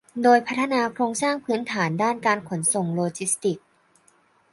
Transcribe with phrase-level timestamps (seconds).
[0.23, 3.63] โดยพัฒนาโครงสร้างพื้นฐานด้านการขนส่งโลจิสติกส์